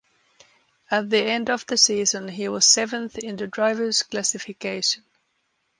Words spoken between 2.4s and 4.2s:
was seventh in the Drivers'